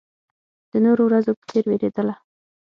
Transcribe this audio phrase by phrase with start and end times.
[0.71, 2.15] د نورو ورځو په څېر وېرېدله.